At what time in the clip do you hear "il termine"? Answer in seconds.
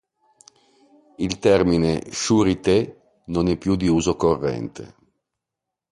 1.17-2.07